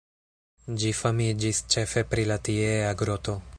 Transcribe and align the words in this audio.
Ĝi 0.83 0.93
famiĝis 0.99 1.61
ĉefe 1.75 2.05
pri 2.15 2.27
la 2.33 2.41
tiea 2.51 2.91
groto. 3.05 3.41